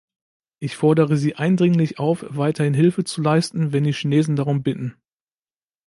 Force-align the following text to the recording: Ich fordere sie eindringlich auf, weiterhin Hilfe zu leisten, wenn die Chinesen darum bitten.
Ich 0.57 0.75
fordere 0.77 1.15
sie 1.15 1.35
eindringlich 1.35 1.99
auf, 1.99 2.25
weiterhin 2.27 2.73
Hilfe 2.73 3.03
zu 3.03 3.21
leisten, 3.21 3.71
wenn 3.71 3.83
die 3.83 3.93
Chinesen 3.93 4.35
darum 4.35 4.63
bitten. 4.63 4.95